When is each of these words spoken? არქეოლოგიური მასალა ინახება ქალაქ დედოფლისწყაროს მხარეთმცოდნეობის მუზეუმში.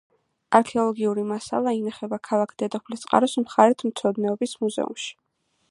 არქეოლოგიური 0.59 1.25
მასალა 1.31 1.73
ინახება 1.81 2.19
ქალაქ 2.29 2.55
დედოფლისწყაროს 2.63 3.37
მხარეთმცოდნეობის 3.45 4.59
მუზეუმში. 4.65 5.13